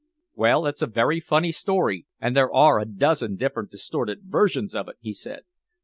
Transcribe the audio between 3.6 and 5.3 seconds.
distorted versions of it," he